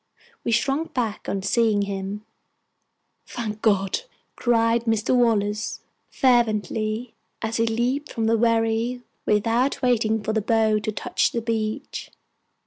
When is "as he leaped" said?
7.43-8.11